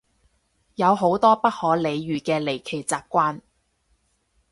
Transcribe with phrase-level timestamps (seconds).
[0.73, 3.41] 有好多不可理喻嘅離奇習慣